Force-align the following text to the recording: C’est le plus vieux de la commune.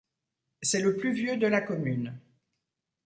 C’est 0.63 0.81
le 0.81 0.97
plus 0.97 1.13
vieux 1.13 1.37
de 1.37 1.45
la 1.45 1.61
commune. 1.61 2.17